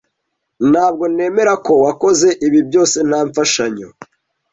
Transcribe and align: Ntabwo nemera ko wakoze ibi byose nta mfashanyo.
Ntabwo 0.71 1.03
nemera 1.15 1.53
ko 1.65 1.73
wakoze 1.85 2.27
ibi 2.47 2.59
byose 2.67 2.97
nta 3.09 3.19
mfashanyo. 3.27 3.87